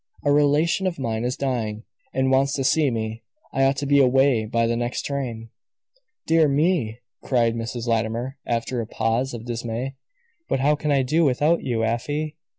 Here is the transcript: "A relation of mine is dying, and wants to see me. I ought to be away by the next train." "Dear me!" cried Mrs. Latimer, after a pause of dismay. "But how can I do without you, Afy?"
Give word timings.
"A 0.25 0.31
relation 0.31 0.87
of 0.87 0.97
mine 0.97 1.23
is 1.23 1.37
dying, 1.37 1.83
and 2.11 2.31
wants 2.31 2.53
to 2.53 2.63
see 2.63 2.89
me. 2.89 3.21
I 3.53 3.65
ought 3.65 3.77
to 3.77 3.85
be 3.85 3.99
away 3.99 4.45
by 4.47 4.65
the 4.65 4.75
next 4.75 5.03
train." 5.03 5.51
"Dear 6.25 6.47
me!" 6.47 6.97
cried 7.21 7.53
Mrs. 7.53 7.85
Latimer, 7.85 8.39
after 8.43 8.81
a 8.81 8.87
pause 8.87 9.35
of 9.35 9.45
dismay. 9.45 9.93
"But 10.49 10.59
how 10.59 10.73
can 10.75 10.89
I 10.91 11.03
do 11.03 11.23
without 11.23 11.61
you, 11.61 11.83
Afy?" 11.83 12.35